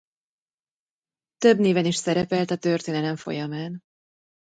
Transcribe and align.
Több 1.37 1.59
néven 1.59 1.85
is 1.85 1.95
szerepelt 1.95 2.51
a 2.51 2.57
történelem 2.57 3.15
folyamán. 3.15 3.81